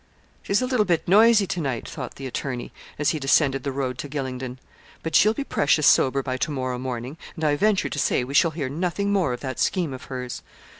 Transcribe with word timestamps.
'She's 0.41 0.63
a 0.63 0.65
little 0.65 0.83
bit 0.83 1.07
noisy 1.07 1.45
to 1.45 1.59
night,' 1.61 1.87
thought 1.87 2.15
the 2.15 2.25
attorney, 2.25 2.71
as 2.97 3.11
he 3.11 3.19
descended 3.19 3.61
the 3.61 3.71
road 3.71 3.99
to 3.99 4.09
Gylingden; 4.09 4.57
'but 5.03 5.13
she'll 5.13 5.35
be 5.35 5.43
precious 5.43 5.85
sober 5.85 6.23
by 6.23 6.37
to 6.37 6.49
morrow 6.49 6.79
morning 6.79 7.17
and 7.35 7.43
I 7.43 7.55
venture 7.55 7.87
to 7.89 7.99
say 7.99 8.23
we 8.23 8.33
shall 8.33 8.49
hear 8.49 8.67
nothing 8.67 9.13
more 9.13 9.31
of 9.31 9.41
that 9.41 9.59
scheme 9.59 9.93
of 9.93 10.05
hers. 10.05 10.41